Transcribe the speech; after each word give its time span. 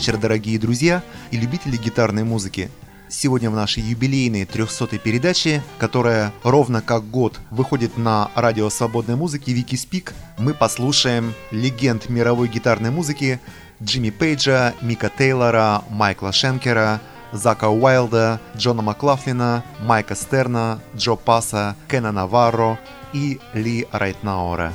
Вечер, 0.00 0.16
дорогие 0.16 0.58
друзья 0.58 1.02
и 1.30 1.36
любители 1.36 1.76
гитарной 1.76 2.24
музыки. 2.24 2.70
Сегодня 3.10 3.50
в 3.50 3.54
нашей 3.54 3.82
юбилейной 3.82 4.44
300-й 4.44 4.98
передаче, 4.98 5.62
которая 5.76 6.32
ровно 6.42 6.80
как 6.80 7.10
год 7.10 7.38
выходит 7.50 7.98
на 7.98 8.30
радио 8.34 8.70
свободной 8.70 9.16
музыки 9.16 9.50
Вики 9.50 9.76
Спик, 9.76 10.14
мы 10.38 10.54
послушаем 10.54 11.34
легенд 11.50 12.08
мировой 12.08 12.48
гитарной 12.48 12.90
музыки 12.90 13.40
Джимми 13.82 14.08
Пейджа, 14.08 14.72
Мика 14.80 15.10
Тейлора, 15.14 15.84
Майкла 15.90 16.32
Шенкера, 16.32 17.02
Зака 17.32 17.68
Уайлда, 17.68 18.40
Джона 18.56 18.80
Маклафлина, 18.80 19.62
Майка 19.80 20.14
Стерна, 20.14 20.80
Джо 20.96 21.14
Паса, 21.14 21.76
Кена 21.90 22.10
Наварро 22.10 22.80
и 23.12 23.38
Ли 23.52 23.86
Райтнаура. 23.92 24.72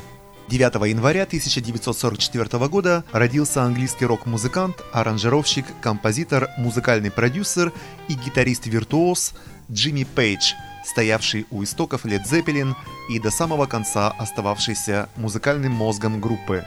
9 0.47 0.87
января 0.87 1.23
1944 1.23 2.67
года 2.67 3.03
родился 3.11 3.63
английский 3.63 4.05
рок-музыкант, 4.05 4.83
аранжировщик, 4.93 5.65
композитор, 5.81 6.49
музыкальный 6.57 7.09
продюсер 7.09 7.73
и 8.07 8.13
гитарист-виртуоз 8.13 9.33
Джимми 9.71 10.03
Пейдж, 10.03 10.53
стоявший 10.85 11.47
у 11.49 11.63
истоков 11.63 12.05
Led 12.05 12.25
Zeppelin 12.29 12.75
и 13.09 13.19
до 13.19 13.31
самого 13.31 13.65
конца 13.65 14.11
остававшийся 14.19 15.09
музыкальным 15.15 15.71
мозгом 15.71 16.21
группы. 16.21 16.63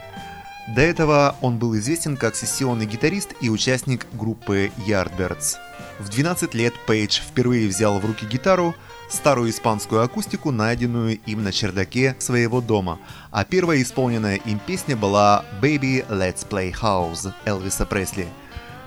До 0.75 0.81
этого 0.81 1.37
он 1.39 1.57
был 1.57 1.75
известен 1.77 2.17
как 2.17 2.35
сессионный 2.35 2.85
гитарист 2.85 3.33
и 3.39 3.49
участник 3.49 4.07
группы 4.11 4.71
Yardbirds. 4.87 5.55
В 5.99 6.09
12 6.09 6.53
лет 6.53 6.73
Пейдж 6.85 7.21
впервые 7.21 7.69
взял 7.69 7.97
в 7.97 8.05
руки 8.05 8.25
гитару– 8.25 8.75
старую 9.09 9.49
испанскую 9.49 10.01
акустику, 10.01 10.51
найденную 10.51 11.19
им 11.25 11.43
на 11.43 11.51
чердаке 11.51 12.15
своего 12.19 12.61
дома, 12.61 12.99
а 13.31 13.43
первая 13.43 13.81
исполненная 13.81 14.35
им 14.37 14.59
песня 14.59 14.95
была 14.95 15.43
«Baby, 15.61 16.07
Let's 16.07 16.47
Play 16.47 16.73
House» 16.73 17.33
Элвиса 17.45 17.85
Пресли. 17.85 18.27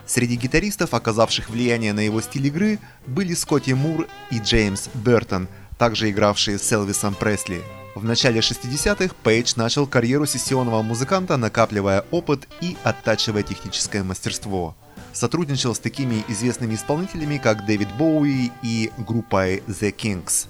Среди 0.06 0.36
гитаристов, 0.36 0.94
оказавших 0.94 1.50
влияние 1.50 1.92
на 1.92 2.00
его 2.00 2.20
стиль 2.20 2.46
игры, 2.46 2.78
были 3.06 3.34
Скотти 3.34 3.72
Мур 3.72 4.06
и 4.30 4.38
Джеймс 4.38 4.88
Бертон, 4.94 5.48
также 5.78 6.10
игравшие 6.10 6.58
с 6.58 6.72
Элвисом 6.72 7.14
Пресли. 7.14 7.62
В 7.94 8.04
начале 8.04 8.40
60-х 8.40 9.14
Пейдж 9.22 9.52
начал 9.56 9.86
карьеру 9.86 10.26
сессионного 10.26 10.82
музыканта, 10.82 11.36
накапливая 11.36 12.04
опыт 12.10 12.48
и 12.60 12.76
оттачивая 12.84 13.42
техническое 13.42 14.02
мастерство– 14.02 14.74
сотрудничал 15.12 15.74
с 15.74 15.78
такими 15.78 16.24
известными 16.28 16.74
исполнителями, 16.74 17.38
как 17.38 17.66
Дэвид 17.66 17.88
Боуи 17.96 18.50
и 18.62 18.90
группой 18.98 19.62
The 19.68 19.94
Kings. 19.94 20.46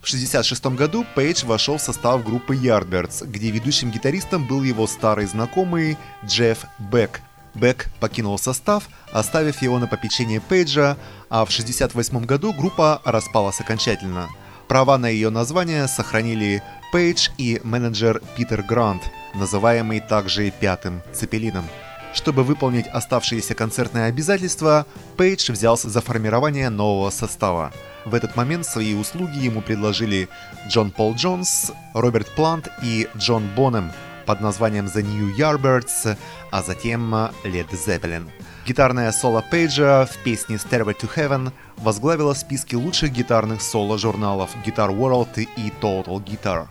В 0.00 0.08
1966 0.08 0.66
году 0.78 1.04
Пейдж 1.14 1.44
вошел 1.44 1.76
в 1.76 1.82
состав 1.82 2.24
группы 2.24 2.54
Yardbirds, 2.54 3.26
где 3.26 3.50
ведущим 3.50 3.90
гитаристом 3.90 4.46
был 4.46 4.62
его 4.62 4.86
старый 4.86 5.26
знакомый 5.26 5.98
Джефф 6.24 6.64
Бек. 6.78 7.20
Бек 7.54 7.90
покинул 8.00 8.38
состав, 8.38 8.88
оставив 9.12 9.60
его 9.60 9.78
на 9.78 9.86
попечение 9.86 10.40
Пейджа, 10.40 10.96
а 11.28 11.44
в 11.44 11.50
1968 11.50 12.24
году 12.24 12.54
группа 12.54 13.02
распалась 13.04 13.60
окончательно. 13.60 14.28
Права 14.68 14.96
на 14.96 15.08
ее 15.08 15.28
название 15.30 15.86
сохранили 15.86 16.62
Пейдж 16.92 17.28
и 17.36 17.60
менеджер 17.62 18.22
Питер 18.36 18.62
Грант, 18.62 19.02
называемый 19.34 20.00
также 20.00 20.50
«Пятым 20.50 21.02
Цепелином». 21.12 21.66
Чтобы 22.12 22.42
выполнить 22.42 22.88
оставшиеся 22.88 23.54
концертные 23.54 24.06
обязательства, 24.06 24.86
Пейдж 25.16 25.50
взялся 25.52 25.88
за 25.88 26.00
формирование 26.00 26.68
нового 26.68 27.10
состава. 27.10 27.72
В 28.04 28.14
этот 28.14 28.34
момент 28.34 28.66
свои 28.66 28.94
услуги 28.94 29.38
ему 29.38 29.60
предложили 29.60 30.28
Джон 30.68 30.90
Пол 30.90 31.14
Джонс, 31.14 31.70
Роберт 31.94 32.28
Плант 32.34 32.68
и 32.82 33.08
Джон 33.16 33.46
Бонем 33.54 33.92
под 34.26 34.40
названием 34.40 34.86
The 34.86 35.02
New 35.02 35.36
Yardbirds, 35.36 36.16
а 36.50 36.62
затем 36.62 37.14
Led 37.14 37.70
Zeppelin. 37.70 38.28
Гитарное 38.66 39.10
соло 39.12 39.44
Пейджа 39.50 40.06
в 40.06 40.16
песне 40.18 40.56
Stairway 40.56 40.96
to 40.98 41.08
Heaven 41.14 41.52
возглавило 41.76 42.34
списки 42.34 42.74
лучших 42.74 43.12
гитарных 43.12 43.62
соло 43.62 43.98
журналов 43.98 44.50
Guitar 44.64 44.90
World 44.96 45.48
и 45.56 45.72
Total 45.80 46.24
Guitar. 46.24 46.66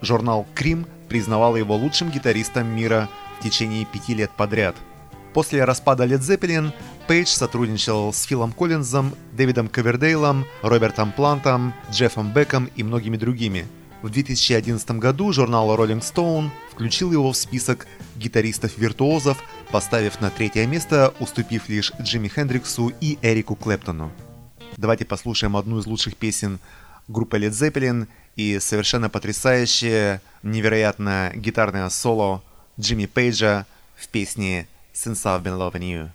Журнал 0.00 0.46
Cream 0.54 0.86
признавал 1.08 1.56
его 1.56 1.76
лучшим 1.76 2.10
гитаристом 2.10 2.66
мира 2.68 3.08
течение 3.50 3.84
пяти 3.84 4.14
лет 4.14 4.30
подряд. 4.36 4.76
После 5.32 5.64
распада 5.64 6.04
Led 6.04 6.20
Zeppelin 6.20 6.72
Пейдж 7.06 7.28
сотрудничал 7.28 8.12
с 8.12 8.22
Филом 8.24 8.52
Коллинзом, 8.52 9.14
Дэвидом 9.32 9.68
Ковердейлом, 9.68 10.44
Робертом 10.62 11.12
Плантом, 11.12 11.74
Джеффом 11.90 12.32
Беком 12.32 12.68
и 12.74 12.82
многими 12.82 13.16
другими. 13.16 13.66
В 14.02 14.10
2011 14.10 14.90
году 14.92 15.32
журнал 15.32 15.68
Rolling 15.76 16.00
Stone 16.00 16.50
включил 16.72 17.12
его 17.12 17.32
в 17.32 17.36
список 17.36 17.86
гитаристов-виртуозов, 18.16 19.38
поставив 19.70 20.20
на 20.20 20.30
третье 20.30 20.66
место, 20.66 21.14
уступив 21.20 21.68
лишь 21.68 21.92
Джимми 22.00 22.28
Хендриксу 22.28 22.92
и 23.00 23.18
Эрику 23.22 23.54
Клэптону. 23.56 24.10
Давайте 24.76 25.04
послушаем 25.04 25.56
одну 25.56 25.78
из 25.78 25.86
лучших 25.86 26.16
песен 26.16 26.58
группы 27.08 27.38
Led 27.38 27.50
Zeppelin 27.50 28.08
и 28.36 28.58
совершенно 28.58 29.08
потрясающее, 29.08 30.20
невероятное 30.42 31.32
гитарное 31.34 31.88
соло 31.88 32.42
Джимми 32.79 33.05
Пейджа 33.05 33.65
в 33.95 34.07
песне 34.07 34.67
«Since 34.93 35.23
I've 35.23 35.43
Been 35.43 35.57
Loving 35.57 35.81
You». 35.81 36.09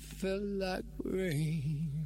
fell 0.00 0.40
like 0.40 0.84
rain. 1.04 1.99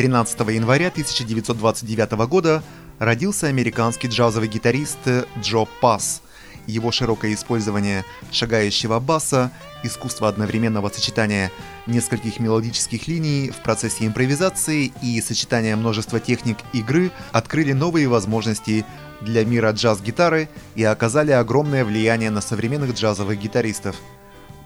13 0.00 0.40
января 0.48 0.88
1929 0.88 2.12
года 2.26 2.62
родился 2.98 3.48
американский 3.48 4.08
джазовый 4.08 4.48
гитарист 4.48 4.96
Джо 5.42 5.66
Пасс. 5.82 6.22
Его 6.66 6.90
широкое 6.90 7.34
использование 7.34 8.06
шагающего 8.32 8.98
баса, 8.98 9.52
искусство 9.82 10.30
одновременного 10.30 10.88
сочетания 10.88 11.52
нескольких 11.86 12.40
мелодических 12.40 13.08
линий 13.08 13.50
в 13.50 13.62
процессе 13.62 14.06
импровизации 14.06 14.90
и 15.02 15.20
сочетания 15.20 15.76
множества 15.76 16.18
техник 16.18 16.56
игры 16.72 17.10
открыли 17.32 17.74
новые 17.74 18.08
возможности 18.08 18.86
для 19.20 19.44
мира 19.44 19.72
джаз-гитары 19.72 20.48
и 20.76 20.82
оказали 20.82 21.32
огромное 21.32 21.84
влияние 21.84 22.30
на 22.30 22.40
современных 22.40 22.94
джазовых 22.94 23.38
гитаристов. 23.38 23.96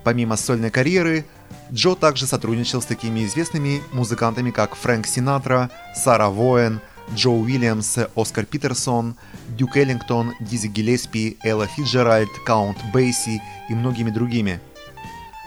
Помимо 0.05 0.37
сольной 0.37 0.71
карьеры, 0.71 1.25
Джо 1.73 1.95
также 1.95 2.27
сотрудничал 2.27 2.83
с 2.83 2.87
такими 2.87 3.25
известными 3.25 3.81
музыкантами, 3.93 4.51
как 4.51 4.75
Фрэнк 4.77 5.07
Синатра, 5.07 5.71
Сара 5.97 6.29
Воэн, 6.29 6.81
Джо 7.15 7.31
Уильямс, 7.31 7.99
Оскар 8.15 8.45
Питерсон, 8.45 9.17
Дюк 9.49 9.79
Эллингтон, 9.79 10.35
Дизи 10.41 10.69
Гиллеспи, 10.69 11.39
Элла 11.43 11.67
Фиджеральд, 11.67 12.29
Каунт 12.45 12.77
Бейси 12.93 13.43
и 13.71 13.75
многими 13.75 14.11
другими. 14.11 14.61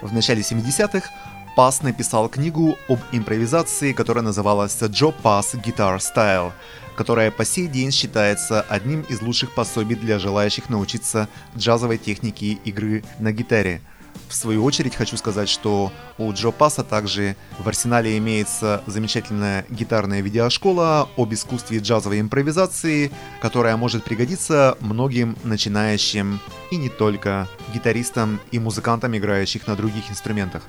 В 0.01 0.11
начале 0.11 0.41
70-х 0.41 1.07
Пас 1.55 1.83
написал 1.83 2.27
книгу 2.27 2.77
об 2.87 2.99
импровизации, 3.11 3.93
которая 3.93 4.23
называлась 4.23 4.77
«Джо 4.81 5.11
Пас 5.11 5.53
Guitar 5.55 5.97
Style», 5.97 6.51
которая 6.95 7.29
по 7.29 7.45
сей 7.45 7.67
день 7.67 7.91
считается 7.91 8.61
одним 8.61 9.01
из 9.01 9.21
лучших 9.21 9.53
пособий 9.53 9.95
для 9.95 10.17
желающих 10.17 10.69
научиться 10.69 11.27
джазовой 11.55 11.99
технике 11.99 12.53
игры 12.63 13.03
на 13.19 13.31
гитаре– 13.31 13.81
в 14.27 14.34
свою 14.34 14.63
очередь 14.63 14.96
хочу 14.96 15.17
сказать, 15.17 15.50
что 15.50 15.91
у 16.17 16.31
Джо 16.34 16.51
Паса 16.51 16.84
также 16.84 17.36
в 17.57 17.67
арсенале 17.67 18.17
имеется 18.17 18.84
замечательная 18.86 19.65
гитарная 19.69 20.22
видеошкола 20.22 21.10
об 21.17 21.34
искусстве 21.34 21.79
джазовой 21.79 22.19
импровизации, 22.19 23.12
которая 23.41 23.77
может 23.77 24.03
пригодиться 24.03 24.77
многим 24.79 25.38
начинающим 25.43 26.39
и 26.72 26.77
не 26.77 26.89
только 26.89 27.48
гитаристам 27.74 28.39
и 28.51 28.60
музыкантам, 28.60 29.15
играющих 29.15 29.67
на 29.67 29.75
других 29.75 30.10
инструментах. 30.12 30.63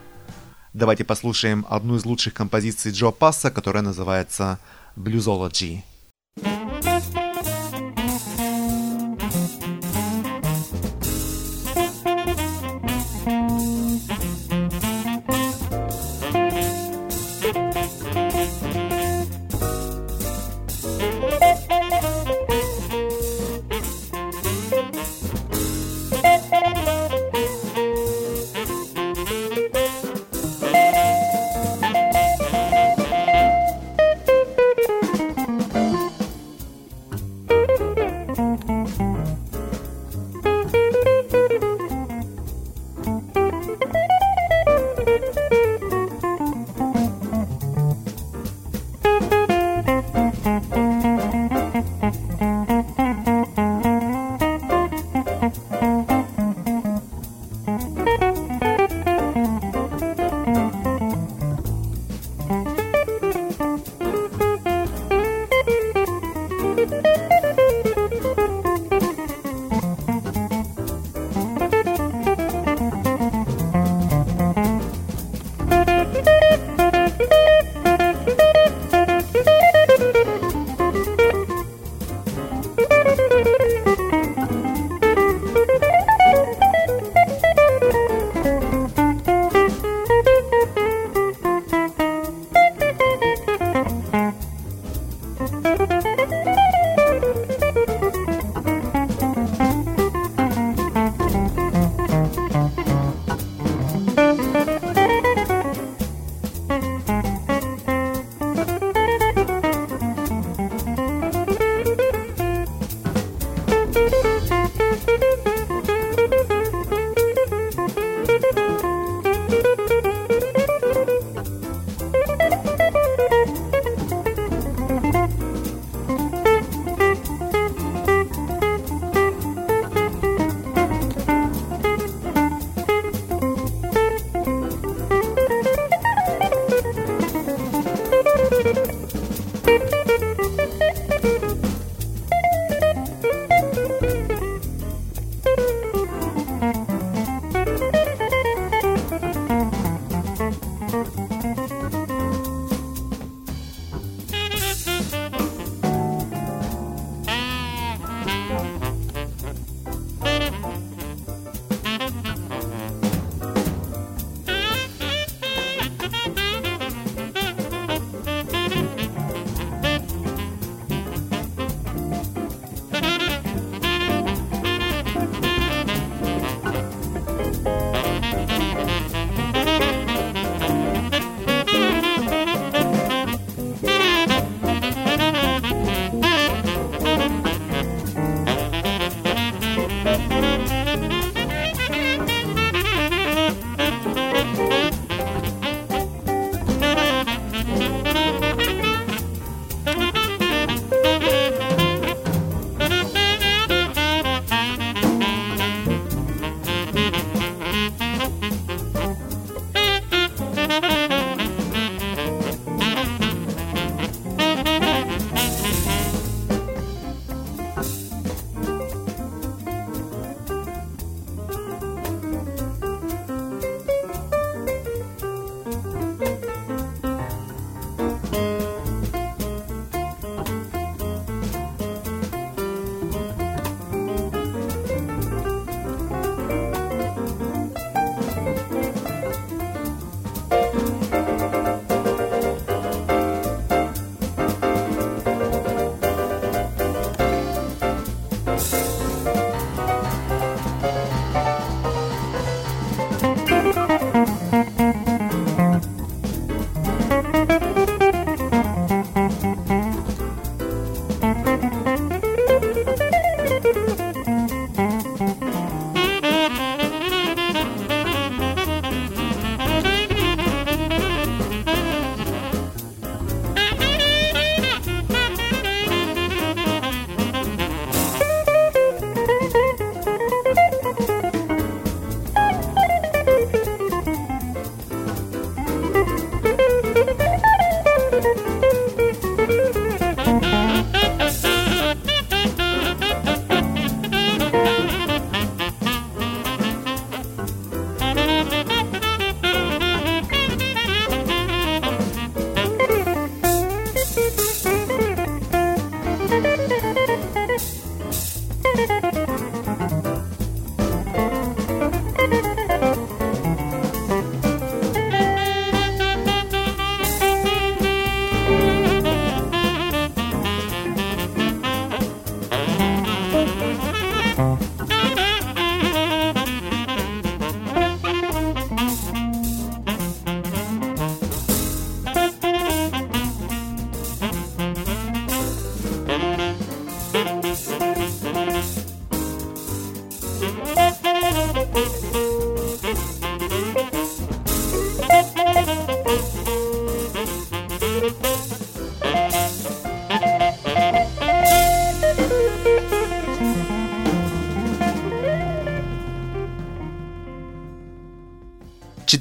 Давайте 0.72 1.04
послушаем 1.04 1.66
одну 1.68 1.96
из 1.96 2.04
лучших 2.04 2.34
композиций 2.34 2.92
Джо 2.92 3.10
Пасса, 3.10 3.50
которая 3.50 3.82
называется 3.82 4.58
«Bluesology». 4.96 5.82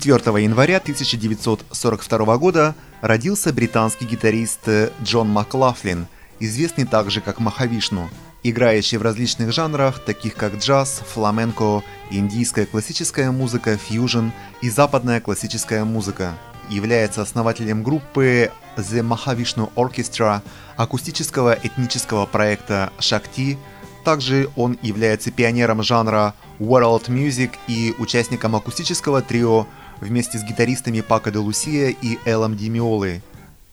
4 0.08 0.42
января 0.42 0.78
1942 0.78 2.38
года 2.38 2.76
родился 3.02 3.52
британский 3.52 4.06
гитарист 4.06 4.70
Джон 5.04 5.28
Маклафлин, 5.28 6.08
известный 6.40 6.86
также 6.86 7.20
как 7.20 7.42
Махавишну, 7.42 8.10
играющий 8.42 9.00
в 9.00 9.02
различных 9.02 9.52
жанрах, 9.52 10.00
таких 10.00 10.36
как 10.36 10.60
джаз, 10.60 11.02
фламенко, 11.14 11.84
индийская 12.10 12.66
классическая 12.66 13.32
музыка, 13.32 13.76
фьюжн 13.76 14.30
и 14.62 14.70
западная 14.70 15.20
классическая 15.20 15.84
музыка. 15.84 16.36
Является 16.70 17.22
основателем 17.22 17.84
группы 17.84 18.50
The 18.78 19.02
Mahavishnu 19.02 19.74
Orchestra, 19.76 20.40
акустического 20.78 21.54
этнического 21.62 22.26
проекта 22.26 22.94
Shakti. 23.00 23.58
Также 24.06 24.50
он 24.56 24.80
является 24.82 25.32
пионером 25.32 25.84
жанра 25.84 26.34
World 26.60 27.08
Music 27.10 27.52
и 27.68 27.94
участником 28.00 28.56
акустического 28.56 29.22
трио 29.22 29.68
вместе 30.02 30.38
с 30.38 30.44
гитаристами 30.44 31.02
Пако 31.02 31.32
де 31.32 31.40
Лусия 31.40 31.90
и 31.90 32.18
Элом 32.26 32.56
Димиолы. 32.56 33.22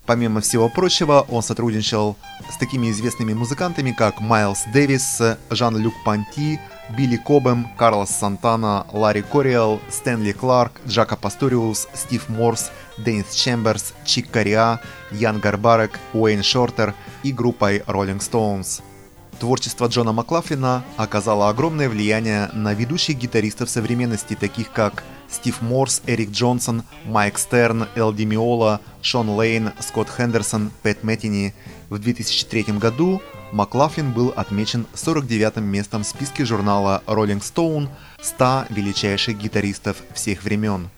Помимо 0.06 0.40
всего 0.42 0.68
прочего, 0.68 1.24
он 1.30 1.42
сотрудничал 1.42 2.16
с 2.52 2.58
такими 2.58 2.90
известными 2.90 3.32
музыкантами, 3.32 3.92
как 3.92 4.20
Майлз 4.20 4.64
Дэвис, 4.72 5.22
Жан-Люк 5.48 5.94
Панти, 6.04 6.60
Билли 6.90 7.16
Кобем, 7.16 7.68
Карлос 7.78 8.10
Сантана, 8.10 8.86
Ларри 8.92 9.22
Кориэл, 9.22 9.80
Стэнли 9.88 10.32
Кларк, 10.32 10.80
Джака 10.86 11.16
Пасториус, 11.16 11.88
Стив 11.94 12.28
Морс, 12.28 12.70
Деннис 12.98 13.32
Чемберс, 13.32 13.94
Чик 14.04 14.30
Кориа, 14.30 14.80
Ян 15.10 15.40
Гарбарек, 15.40 15.98
Уэйн 16.12 16.42
Шортер 16.42 16.94
и 17.22 17.32
группой 17.32 17.78
Rolling 17.86 18.20
Stones. 18.20 18.82
Творчество 19.34 19.86
Джона 19.86 20.12
Маклафлина 20.12 20.84
оказало 20.96 21.48
огромное 21.48 21.88
влияние 21.88 22.50
на 22.52 22.74
ведущих 22.74 23.16
гитаристов 23.16 23.68
современности, 23.68 24.34
таких 24.34 24.70
как 24.72 25.04
Стив 25.28 25.60
Морс, 25.62 26.02
Эрик 26.06 26.30
Джонсон, 26.30 26.82
Майк 27.04 27.38
Стерн, 27.38 27.86
Эл 27.94 28.12
Демиола, 28.12 28.80
Шон 29.02 29.28
Лейн, 29.30 29.72
Скотт 29.80 30.08
Хендерсон, 30.08 30.70
Пэт 30.82 31.02
Мэттини. 31.02 31.54
В 31.90 31.98
2003 31.98 32.64
году 32.78 33.20
Маклафлин 33.52 34.12
был 34.12 34.32
отмечен 34.34 34.86
49-м 34.94 35.64
местом 35.64 36.02
в 36.02 36.06
списке 36.06 36.44
журнала 36.44 37.02
Rolling 37.06 37.40
Stone 37.40 37.88
100 38.20 38.66
величайших 38.70 39.38
гитаристов 39.38 39.96
всех 40.14 40.42
времен. 40.44 40.90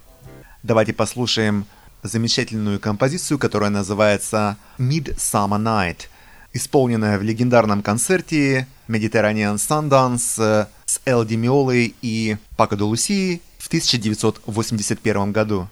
Давайте 0.62 0.92
послушаем 0.92 1.66
замечательную 2.02 2.80
композицию, 2.80 3.38
которая 3.38 3.70
называется 3.70 4.56
Midsummer 4.78 5.60
Night– 5.60 6.08
исполненная 6.56 7.18
в 7.18 7.22
легендарном 7.22 7.82
концерте 7.82 8.66
Mediterranean 8.88 9.56
Sundance 9.56 10.66
с 10.84 11.00
Эл 11.04 11.24
Демиолой 11.24 11.94
и 12.02 12.36
Пако 12.56 12.76
де 12.76 12.84
Лусии 12.84 13.42
в 13.58 13.66
1981 13.66 15.32
году. 15.32 15.68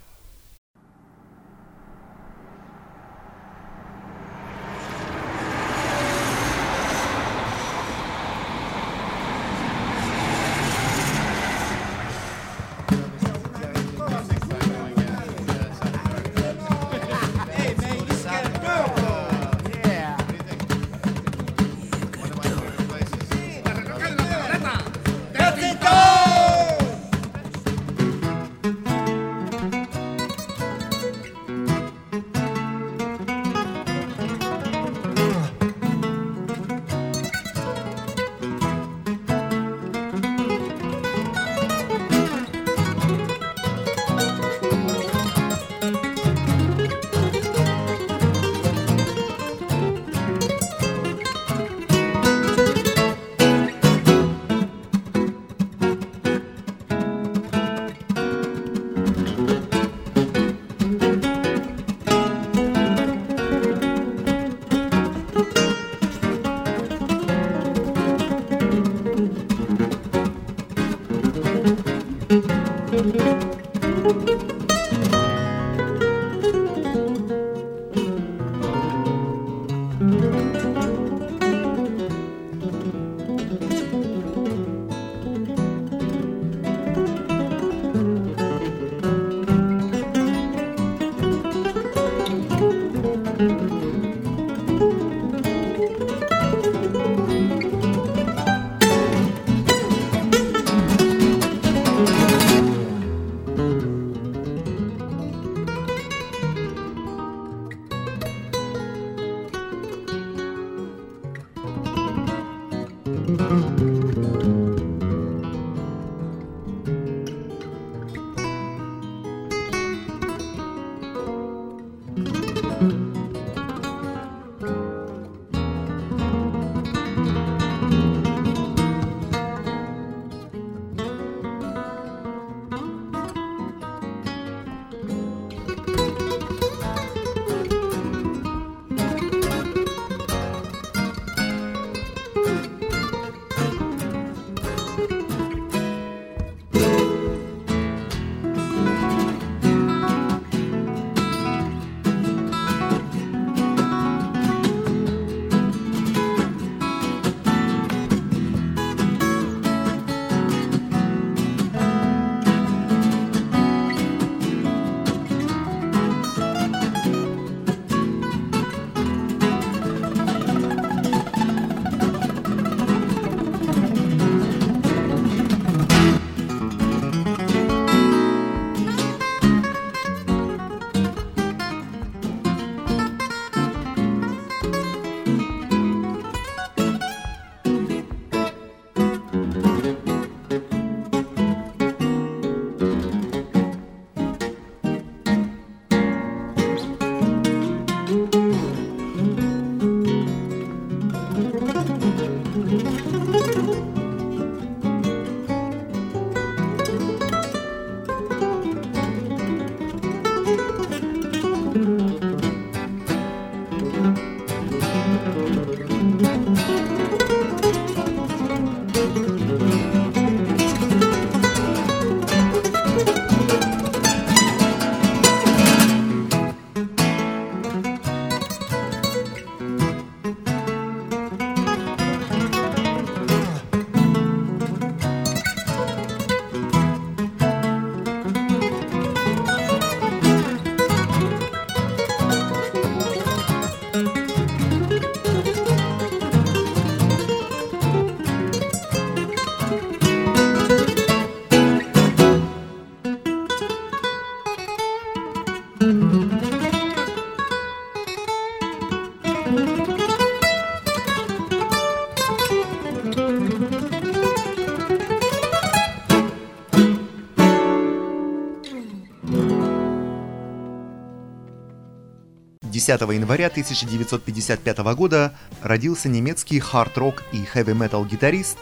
10 272.87 273.01
января 273.15 273.47
1955 273.47 274.79
года 274.95 275.33
родился 275.63 276.11
немецкий 276.11 276.61
хард-рок 276.61 277.23
и 277.33 277.43
хэви-метал 277.43 278.05
гитарист 278.05 278.59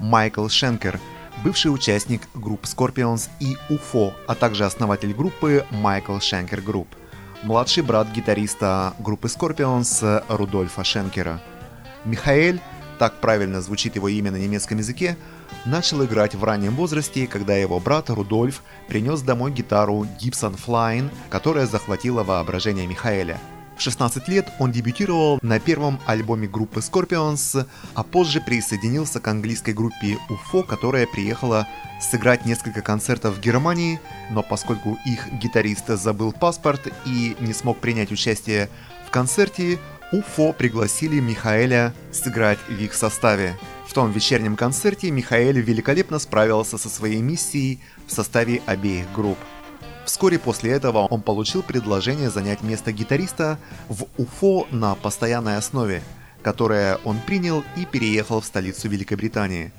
Майкл 0.00 0.48
Шенкер, 0.48 0.98
бывший 1.44 1.68
участник 1.68 2.22
групп 2.32 2.64
Scorpions 2.64 3.28
и 3.38 3.54
UFO, 3.68 4.14
а 4.26 4.34
также 4.34 4.64
основатель 4.64 5.12
группы 5.12 5.66
Michael 5.70 6.18
Schenker 6.20 6.62
Group, 6.62 6.88
младший 7.42 7.82
брат 7.82 8.08
гитариста 8.12 8.94
группы 8.98 9.28
Scorpions 9.28 10.24
Рудольфа 10.30 10.82
Шенкера. 10.82 11.42
Михаэль, 12.06 12.62
так 12.98 13.20
правильно 13.20 13.60
звучит 13.60 13.94
его 13.94 14.08
имя 14.08 14.30
на 14.30 14.36
немецком 14.36 14.78
языке, 14.78 15.18
начал 15.66 16.02
играть 16.02 16.34
в 16.34 16.42
раннем 16.42 16.74
возрасте, 16.76 17.26
когда 17.26 17.54
его 17.54 17.78
брат 17.78 18.08
Рудольф 18.08 18.62
принес 18.88 19.20
домой 19.20 19.50
гитару 19.50 20.06
Gibson 20.18 20.58
Flying, 20.58 21.10
которая 21.28 21.66
захватила 21.66 22.22
воображение 22.22 22.86
Михаэля– 22.86 23.38
в 23.76 23.80
16 23.80 24.28
лет 24.28 24.48
он 24.58 24.72
дебютировал 24.72 25.38
на 25.42 25.60
первом 25.60 26.00
альбоме 26.06 26.48
группы 26.48 26.80
Scorpions, 26.80 27.66
а 27.94 28.02
позже 28.02 28.40
присоединился 28.40 29.20
к 29.20 29.28
английской 29.28 29.72
группе 29.72 30.18
UFO, 30.28 30.64
которая 30.64 31.06
приехала 31.06 31.68
сыграть 32.00 32.46
несколько 32.46 32.82
концертов 32.82 33.36
в 33.36 33.40
Германии, 33.40 34.00
но 34.30 34.42
поскольку 34.42 34.98
их 35.04 35.32
гитарист 35.32 35.88
забыл 35.88 36.32
паспорт 36.32 36.88
и 37.04 37.36
не 37.40 37.52
смог 37.52 37.78
принять 37.78 38.12
участие 38.12 38.68
в 39.06 39.10
концерте, 39.10 39.78
Уфо 40.12 40.52
пригласили 40.52 41.18
Михаэля 41.18 41.92
сыграть 42.12 42.58
в 42.68 42.80
их 42.80 42.94
составе. 42.94 43.56
В 43.86 43.92
том 43.92 44.12
вечернем 44.12 44.56
концерте 44.56 45.10
Михаэль 45.10 45.60
великолепно 45.60 46.18
справился 46.18 46.78
со 46.78 46.88
своей 46.88 47.20
миссией 47.20 47.80
в 48.06 48.12
составе 48.12 48.62
обеих 48.66 49.06
групп. 49.12 49.38
Вскоре 50.06 50.38
после 50.38 50.70
этого 50.70 50.98
он 51.06 51.20
получил 51.20 51.64
предложение 51.64 52.30
занять 52.30 52.62
место 52.62 52.92
гитариста 52.92 53.58
в 53.88 54.06
Уфо 54.16 54.66
на 54.70 54.94
постоянной 54.94 55.56
основе, 55.56 56.00
которое 56.42 56.98
он 57.04 57.18
принял 57.18 57.64
и 57.76 57.84
переехал 57.84 58.40
в 58.40 58.44
столицу 58.44 58.88
Великобритании. 58.88 59.72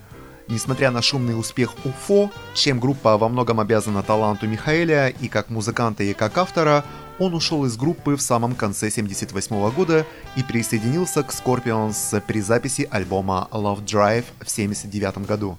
Несмотря 0.49 0.91
на 0.91 1.01
шумный 1.01 1.39
успех 1.39 1.73
Уфо, 1.85 2.29
чем 2.53 2.79
группа 2.79 3.17
во 3.17 3.29
многом 3.29 3.61
обязана 3.61 4.03
таланту 4.03 4.47
Михаэля 4.47 5.07
и 5.07 5.29
как 5.29 5.49
музыканта, 5.49 6.03
и 6.03 6.13
как 6.13 6.37
автора, 6.37 6.83
он 7.19 7.33
ушел 7.33 7.65
из 7.65 7.77
группы 7.77 8.17
в 8.17 8.21
самом 8.21 8.53
конце 8.53 8.87
1978 8.87 9.71
года 9.71 10.05
и 10.35 10.43
присоединился 10.43 11.23
к 11.23 11.31
Scorpions 11.31 12.21
при 12.27 12.41
записи 12.41 12.87
альбома 12.91 13.47
Love 13.51 13.85
Drive 13.85 14.25
в 14.39 14.51
1979 14.51 15.25
году. 15.25 15.57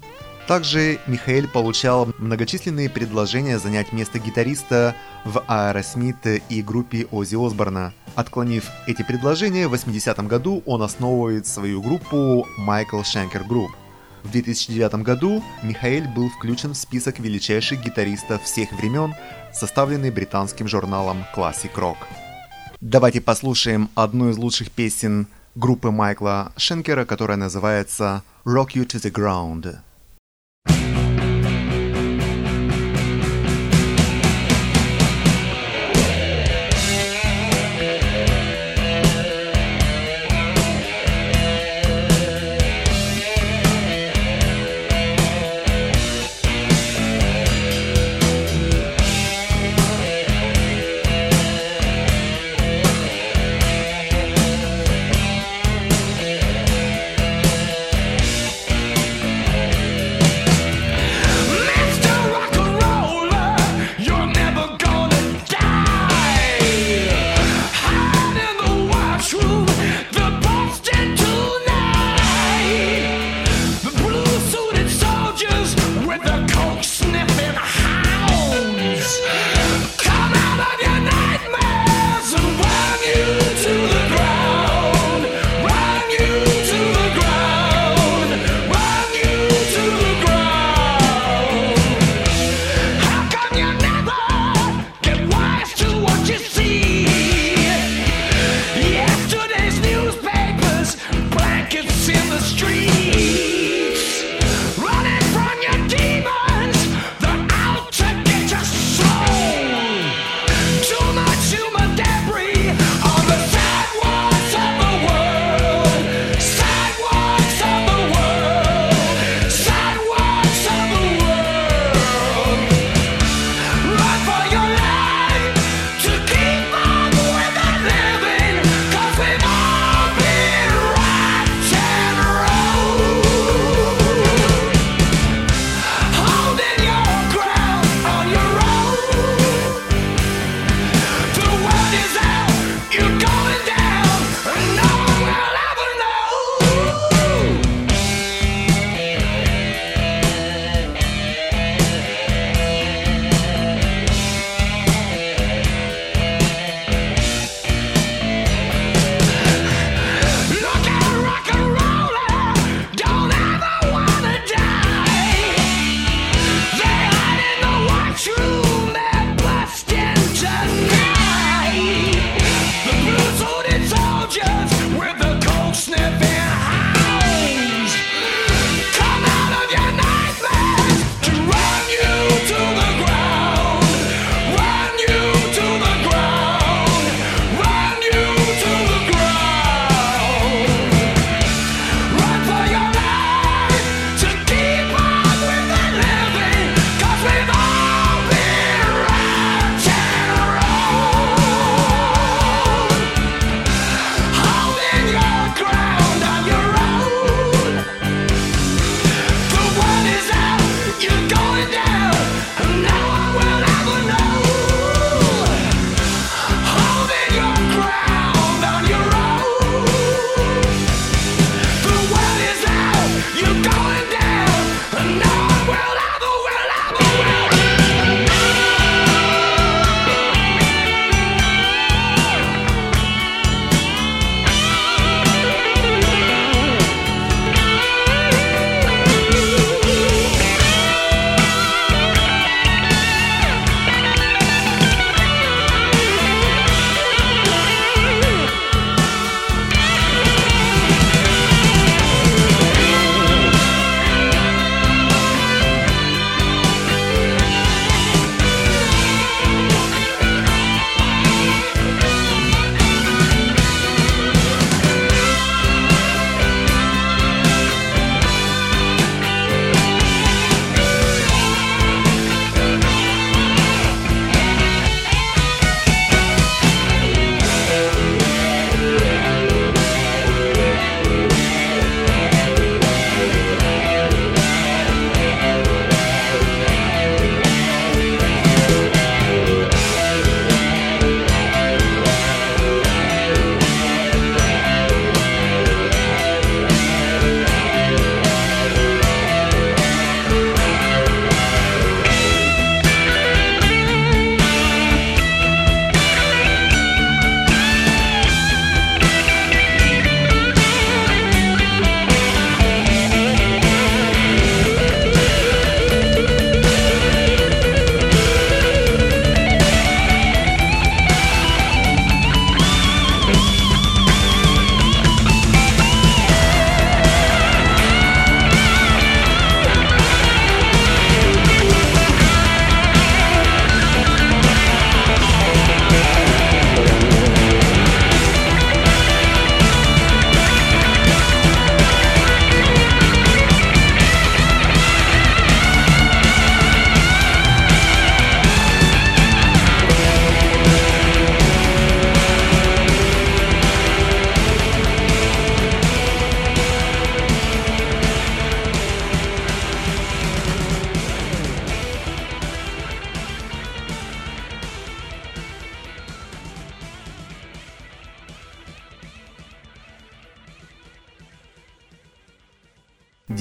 Также 0.49 0.99
Михаэль 1.07 1.47
получал 1.47 2.09
многочисленные 2.17 2.89
предложения 2.89 3.59
занять 3.59 3.93
место 3.93 4.19
гитариста 4.19 4.97
в 5.27 5.45
Aerosmith 5.47 6.43
и 6.49 6.63
группе 6.63 7.07
Оззи 7.11 7.37
Осборна. 7.37 7.93
Отклонив 8.15 8.71
эти 8.87 9.03
предложения, 9.03 9.69
в 9.69 9.75
80-м 9.75 10.27
году 10.27 10.63
он 10.65 10.81
основывает 10.81 11.47
свою 11.47 11.83
группу 11.83 12.47
Michael 12.67 13.03
Schenker 13.03 13.47
Group. 13.47 13.69
В 14.23 14.31
2009 14.31 14.95
году 15.03 15.45
Михаэль 15.63 16.09
был 16.09 16.31
включен 16.31 16.73
в 16.73 16.79
список 16.79 17.19
величайших 17.19 17.85
гитаристов 17.85 18.43
всех 18.43 18.73
времен, 18.73 19.15
составленный 19.53 20.11
британским 20.11 20.67
журналом 20.67 21.27
Classic 21.37 21.75
Rock. 21.75 21.99
Давайте 22.81 23.21
послушаем 23.21 23.91
одну 23.95 24.31
из 24.31 24.39
лучших 24.39 24.71
песен 24.71 25.27
группы 25.55 25.91
Майкла 25.91 26.53
Шенкера, 26.57 27.05
которая 27.05 27.37
называется 27.37 28.23
«Rock 28.47 28.69
You 28.77 28.87
to 28.87 28.99
the 28.99 29.11
Ground». 29.13 29.81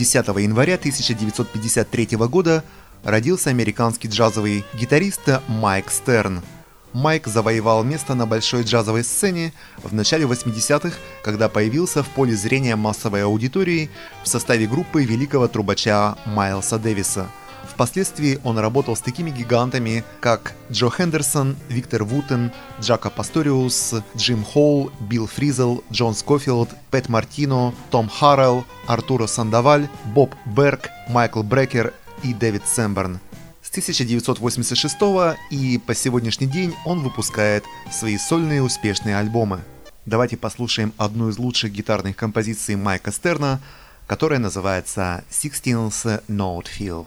10 0.08 0.26
января 0.42 0.76
1953 0.76 2.16
года 2.30 2.64
родился 3.04 3.50
американский 3.50 4.08
джазовый 4.08 4.64
гитарист 4.74 5.28
Майк 5.50 5.92
Стерн. 5.92 6.42
Майк 6.94 7.28
завоевал 7.28 7.84
место 7.84 8.16
на 8.16 8.26
большой 8.26 8.64
джазовой 8.64 9.04
сцене 9.04 9.52
в 9.84 9.94
начале 9.94 10.24
80-х, 10.24 10.96
когда 11.24 11.50
появился 11.50 12.04
в 12.04 12.08
поле 12.08 12.38
зрения 12.38 12.78
массовой 12.78 13.26
аудитории 13.26 13.90
в 14.24 14.30
составе 14.30 14.66
группы 14.66 15.04
великого 15.04 15.50
трубача 15.50 16.16
Майлса 16.26 16.80
Дэвиса. 16.80 17.28
Впоследствии 17.70 18.40
он 18.44 18.58
работал 18.58 18.96
с 18.96 19.02
такими 19.02 19.30
гигантами, 19.30 20.04
как 20.20 20.54
Джо 20.72 20.90
Хендерсон, 20.90 21.56
Виктор 21.70 22.04
Вутен, 22.04 22.52
Джако 22.82 23.10
Пасториус, 23.10 23.96
Джим 24.16 24.44
Холл, 24.44 24.92
Билл 25.00 25.28
Фризел, 25.28 25.84
Джон 25.92 26.16
Скофилд, 26.16 26.70
Пэт 26.90 27.10
Мартино, 27.10 27.74
Том 27.92 28.10
Харрелл, 28.10 28.66
Артуро 28.88 29.28
Сандаваль, 29.28 29.88
Боб 30.06 30.34
Берг, 30.46 30.90
Майкл 31.10 31.44
Брекер 31.44 31.94
и 32.24 32.34
Дэвид 32.34 32.64
Сэмберн. 32.66 33.20
С 33.62 33.70
1986 33.70 34.96
и 35.52 35.78
по 35.78 35.94
сегодняшний 35.94 36.48
день 36.48 36.74
он 36.86 37.02
выпускает 37.02 37.66
свои 37.92 38.18
сольные 38.18 38.64
успешные 38.64 39.18
альбомы. 39.18 39.60
Давайте 40.06 40.38
послушаем 40.38 40.94
одну 40.98 41.28
из 41.30 41.38
лучших 41.38 41.74
гитарных 41.74 42.16
композиций 42.16 42.78
Майка 42.78 43.12
Стерна, 43.12 43.60
которая 44.08 44.40
называется 44.40 45.26
Sixteenth 45.30 46.24
Note 46.30 46.68
Feel. 46.80 47.06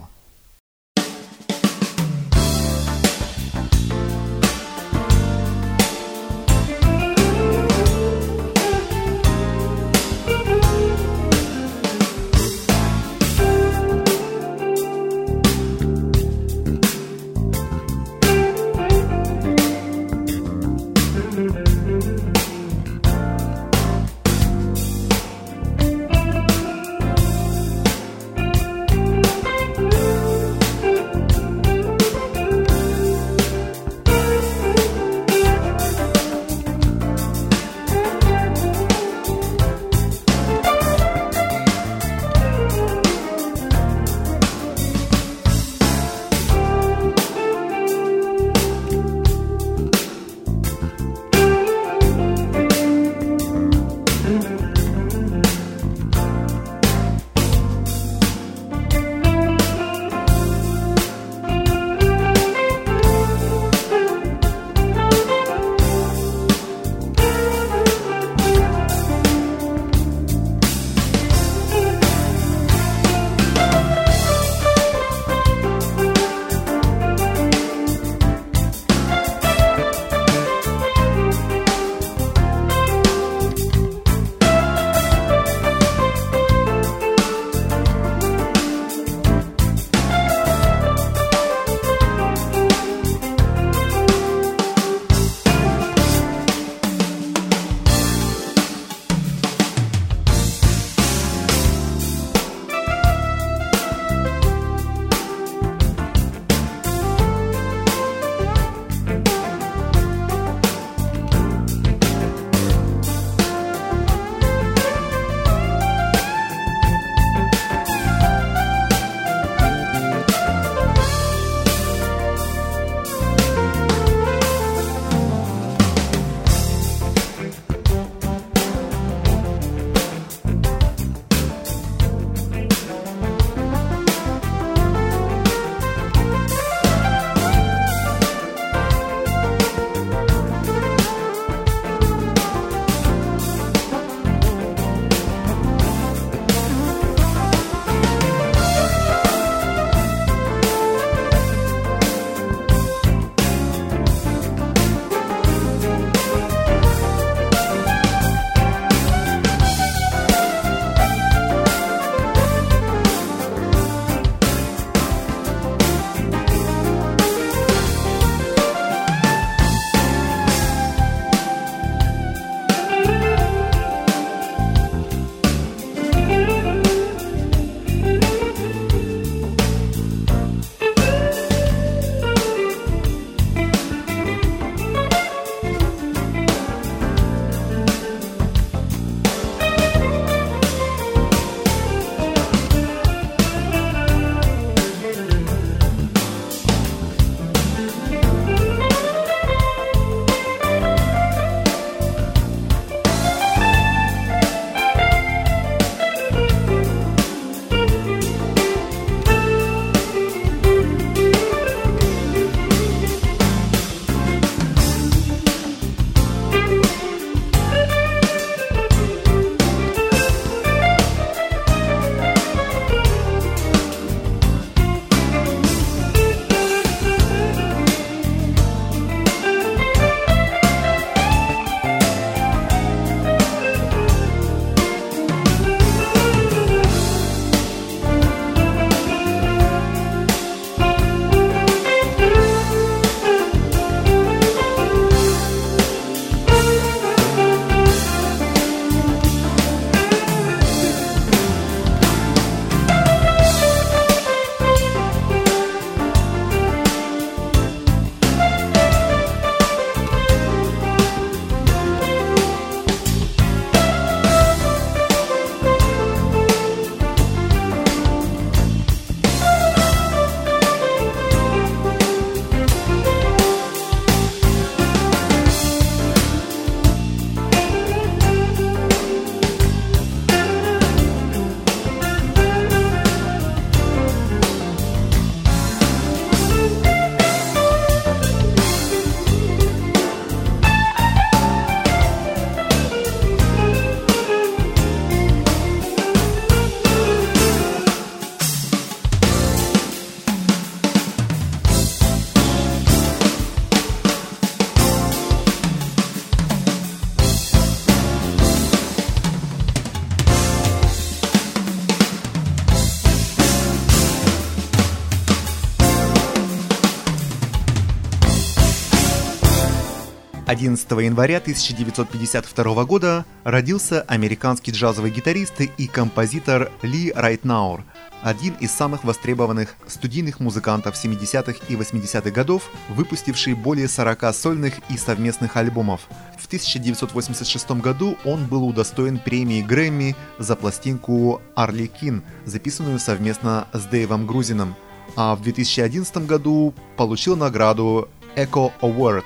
11 320.61 320.91
января 320.91 321.37
1952 321.37 322.85
года 322.85 323.25
родился 323.43 324.01
американский 324.01 324.71
джазовый 324.71 325.09
гитарист 325.09 325.59
и 325.59 325.87
композитор 325.87 326.71
Ли 326.83 327.11
Райтнаур, 327.15 327.83
один 328.21 328.53
из 328.59 328.69
самых 328.69 329.03
востребованных 329.03 329.75
студийных 329.87 330.39
музыкантов 330.39 330.93
70-х 331.03 331.65
и 331.67 331.73
80-х 331.73 332.29
годов, 332.29 332.69
выпустивший 332.89 333.55
более 333.55 333.87
40 333.87 334.35
сольных 334.35 334.75
и 334.87 334.97
совместных 334.97 335.57
альбомов. 335.57 336.01
В 336.39 336.45
1986 336.45 337.71
году 337.71 338.15
он 338.23 338.45
был 338.45 338.67
удостоен 338.67 339.17
премии 339.17 339.63
Грэмми 339.63 340.15
за 340.37 340.55
пластинку 340.55 341.41
«Арли 341.55 341.87
Кин», 341.87 342.21
записанную 342.45 342.99
совместно 342.99 343.67
с 343.73 343.85
Дэйвом 343.85 344.27
Грузином, 344.27 344.75
а 345.15 345.35
в 345.35 345.41
2011 345.41 346.27
году 346.27 346.75
получил 346.97 347.35
награду 347.35 348.09
Echo 348.35 348.71
Award, 348.81 349.25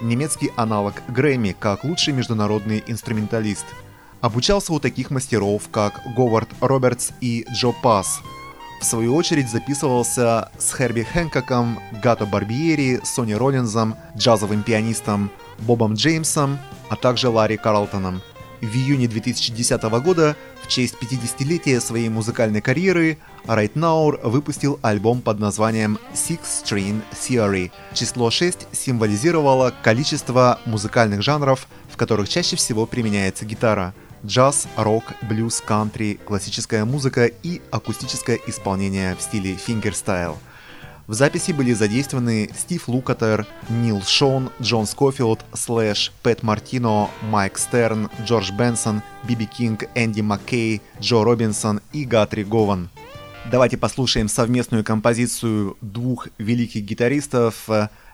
немецкий 0.00 0.52
аналог 0.56 0.94
Грэмми 1.08 1.56
как 1.58 1.84
лучший 1.84 2.12
международный 2.14 2.82
инструменталист. 2.86 3.66
Обучался 4.20 4.72
у 4.72 4.80
таких 4.80 5.10
мастеров, 5.10 5.68
как 5.70 6.00
Говард 6.16 6.48
Робертс 6.60 7.10
и 7.20 7.46
Джо 7.52 7.72
Пасс– 7.82 8.20
в 8.80 8.84
свою 8.84 9.14
очередь 9.14 9.50
записывался 9.50 10.50
с 10.58 10.76
Херби 10.76 11.02
Хэнкоком, 11.02 11.80
Гато 12.02 12.26
Барбиери, 12.26 13.00
Сони 13.04 13.32
Роллинзом, 13.32 13.96
джазовым 14.16 14.62
пианистом 14.62 15.30
Бобом 15.58 15.94
Джеймсом, 15.94 16.58
а 16.90 16.96
также 16.96 17.28
Ларри 17.28 17.56
Карлтоном. 17.56 18.20
В 18.60 18.74
июне 18.74 19.06
2010 19.06 19.82
года, 20.00 20.36
в 20.62 20.68
честь 20.68 20.96
50-летия 21.00 21.80
своей 21.80 22.08
музыкальной 22.08 22.60
карьеры, 22.60 23.18
Райтнаур 23.44 24.20
выпустил 24.22 24.78
альбом 24.82 25.20
под 25.20 25.38
названием 25.38 25.98
Six 26.14 26.40
String 26.64 27.02
Theory. 27.12 27.70
Число 27.92 28.30
6 28.30 28.68
символизировало 28.72 29.74
количество 29.82 30.58
музыкальных 30.64 31.22
жанров, 31.22 31.66
в 31.90 31.96
которых 31.96 32.28
чаще 32.28 32.56
всего 32.56 32.86
применяется 32.86 33.44
гитара– 33.44 33.94
джаз, 34.24 34.66
рок, 34.76 35.04
блюз, 35.22 35.62
кантри, 35.64 36.18
классическая 36.24 36.84
музыка 36.84 37.26
и 37.26 37.60
акустическое 37.70 38.38
исполнение 38.46 39.14
в 39.14 39.22
стиле 39.22 39.54
fingerstyle. 39.54 40.38
В 41.06 41.14
записи 41.14 41.52
были 41.52 41.72
задействованы 41.72 42.50
Стив 42.56 42.88
Лукатер, 42.88 43.46
Нил 43.68 44.02
Шон, 44.02 44.50
Джон 44.60 44.86
Скофилд, 44.86 45.44
Слэш, 45.52 46.12
Пэт 46.24 46.42
Мартино, 46.42 47.10
Майк 47.22 47.58
Стерн, 47.58 48.10
Джордж 48.24 48.50
Бенсон, 48.50 49.02
Би 49.22 49.34
Би 49.34 49.46
Кинг, 49.46 49.84
Энди 49.94 50.20
Макки, 50.20 50.82
Джо 51.00 51.22
Робинсон 51.22 51.80
и 51.92 52.04
Гатри 52.04 52.42
Гован. 52.42 52.90
Давайте 53.52 53.76
послушаем 53.76 54.28
совместную 54.28 54.82
композицию 54.82 55.76
двух 55.80 56.26
великих 56.38 56.82
гитаристов 56.82 57.68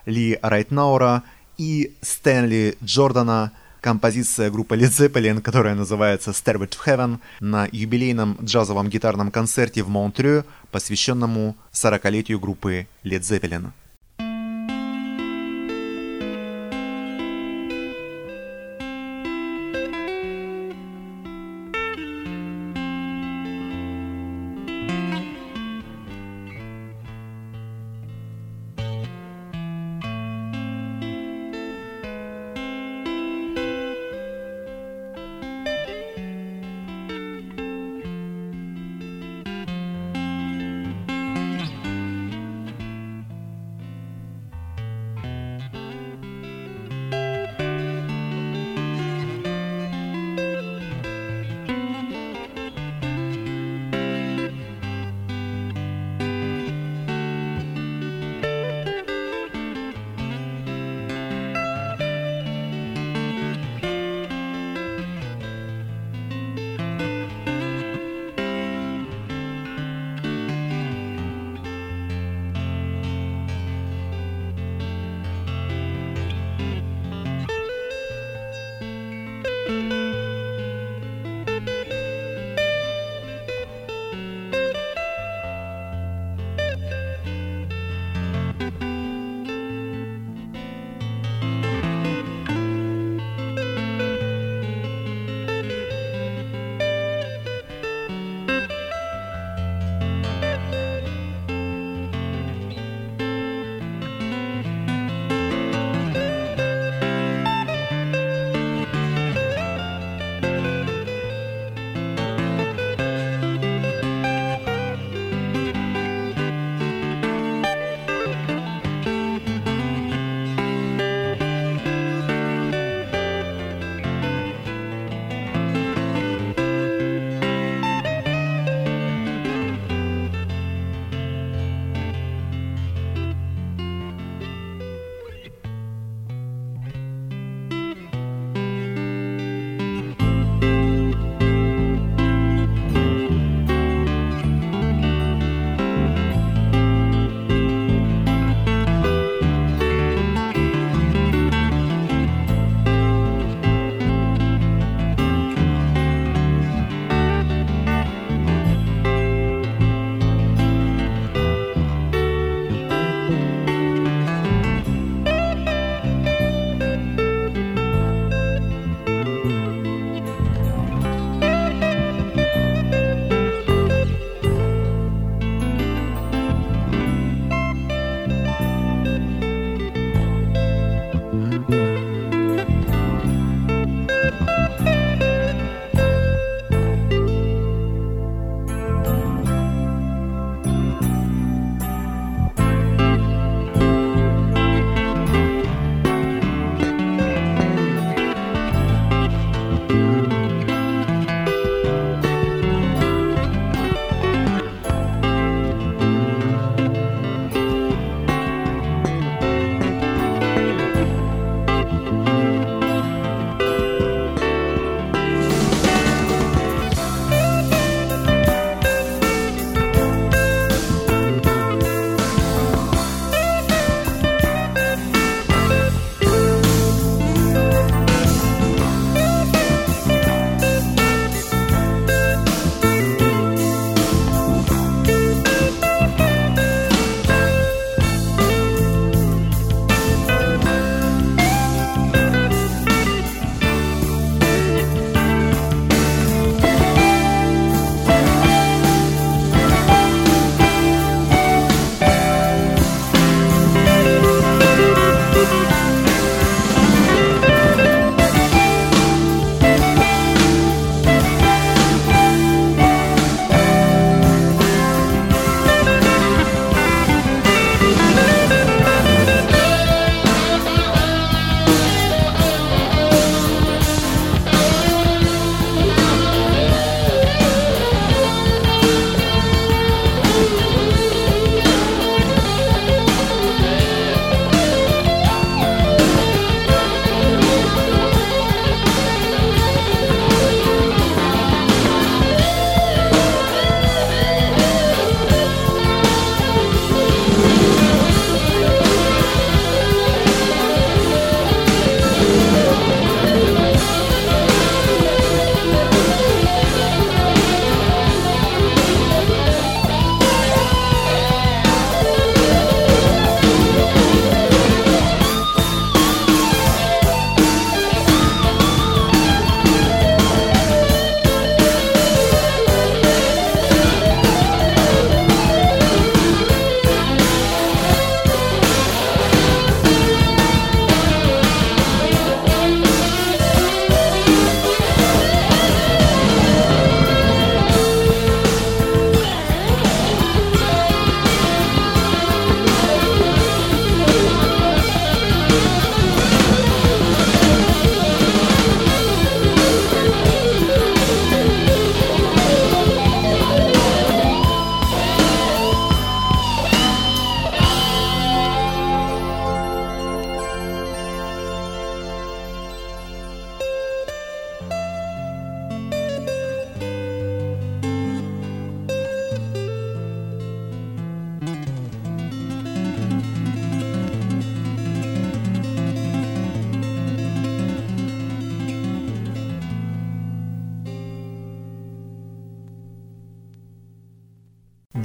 Ли 0.05 0.37
Ритенаура 0.43 1.23
и 1.57 1.95
Стэнли 2.01 2.77
Джордана– 2.83 3.53
композиция 3.83 4.49
группы 4.49 4.75
Led 4.77 4.91
Zeppelin, 4.91 5.41
которая 5.41 5.75
называется 5.75 6.31
Stairway 6.31 6.69
to 6.69 6.77
Heaven, 6.85 7.19
на 7.41 7.67
юбилейном 7.69 8.37
джазовом 8.41 8.89
гитарном 8.89 9.29
концерте 9.29 9.83
в 9.83 9.89
Монтрё, 9.89 10.45
посвященному 10.71 11.55
40-летию 11.73 12.39
группы 12.39 12.87
Led 13.03 13.19
Zeppelin. 13.19 13.71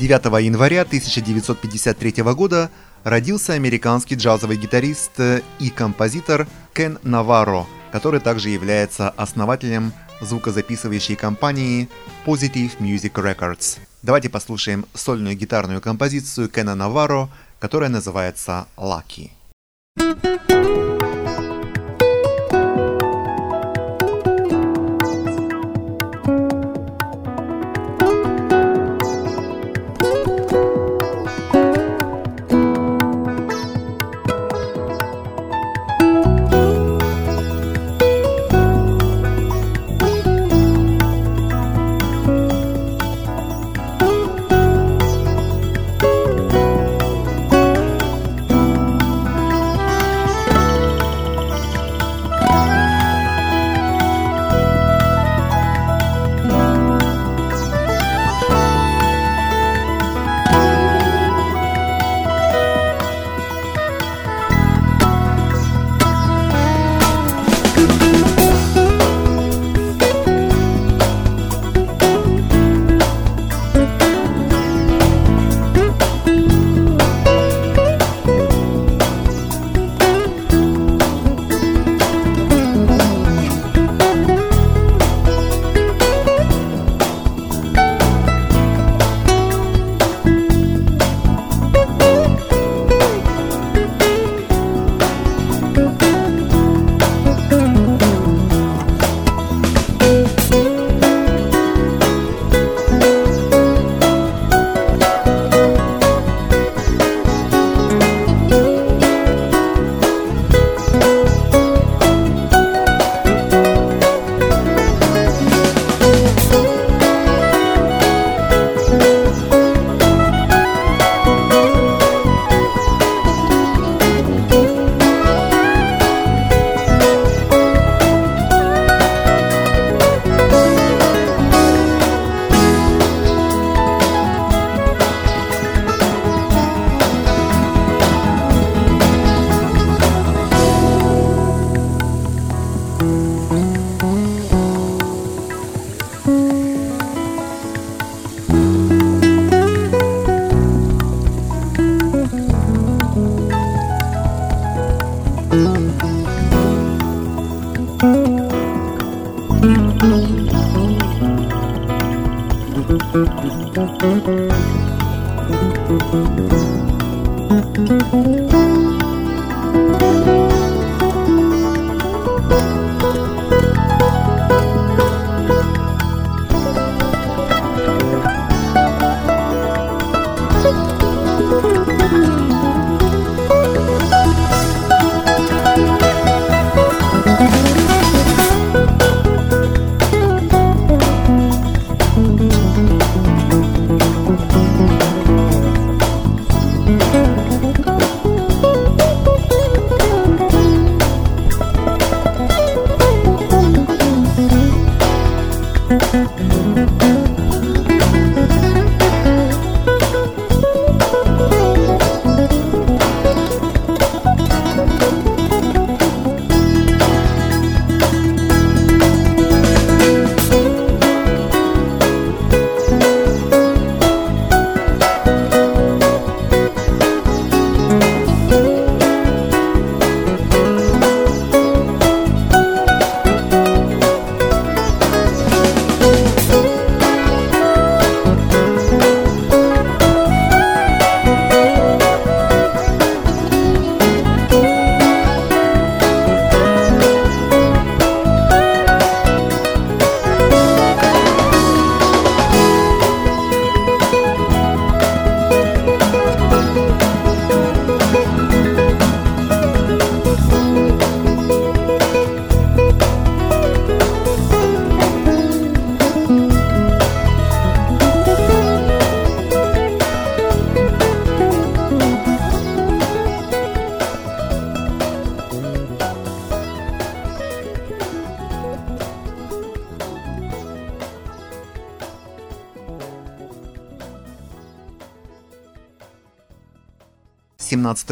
9 0.09 0.43
января 0.43 0.81
1953 0.85 2.23
года 2.33 2.71
родился 3.05 3.53
американский 3.53 4.15
джазовый 4.15 4.57
гитарист 4.57 5.21
и 5.59 5.69
композитор 5.69 6.49
Кен 6.73 6.99
Наварро, 7.03 7.67
который 7.93 8.19
также 8.19 8.49
является 8.49 9.11
основателем 9.11 9.93
звукозаписывающей 10.23 11.15
компании 11.15 11.91
Positive 12.25 12.79
Music 12.79 13.13
Records. 13.13 13.81
Давайте 14.01 14.31
послушаем 14.31 14.87
сольную 14.95 15.37
гитарную 15.37 15.83
композицию 15.83 16.49
Кена 16.49 16.75
Наварро, 16.75 17.29
которая 17.61 17.91
называется 17.91 18.67
«Lucky». 18.79 19.33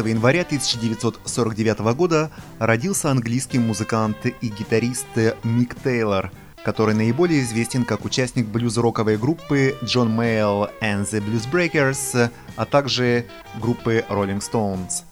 Января 0.07 0.41
1949 0.41 1.79
года 1.95 2.31
родился 2.59 3.11
английский 3.11 3.59
музыкант 3.59 4.17
и 4.25 4.47
гитарист 4.47 5.07
Мик 5.43 5.75
Тейлор, 5.83 6.31
который 6.63 6.95
наиболее 6.95 7.41
известен 7.41 7.85
как 7.85 8.05
участник 8.05 8.47
блюз-роковой 8.47 9.17
группы 9.17 9.75
John 9.83 10.15
Mayall 10.15 10.69
and 10.81 11.03
the 11.09 11.23
Blues 11.23 11.49
Breakers, 11.51 12.31
а 12.55 12.65
также 12.65 13.25
группы 13.61 14.03
Rolling 14.09 14.41
Stones. 14.41 15.03